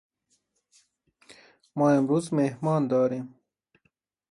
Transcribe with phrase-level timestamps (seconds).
[1.75, 3.35] ما امروز مهمان داریم.